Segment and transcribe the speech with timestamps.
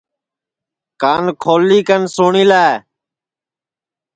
[1.01, 2.65] کان کھولی کن سُٹؔی لے